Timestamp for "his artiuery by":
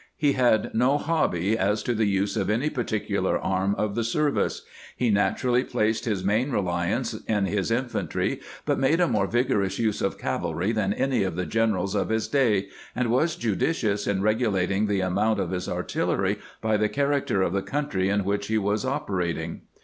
15.51-16.77